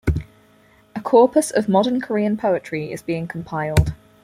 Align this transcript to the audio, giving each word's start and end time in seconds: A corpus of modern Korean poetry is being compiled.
A 0.95 0.99
corpus 0.99 1.51
of 1.51 1.69
modern 1.69 2.01
Korean 2.01 2.35
poetry 2.35 2.91
is 2.91 3.03
being 3.03 3.27
compiled. 3.27 3.93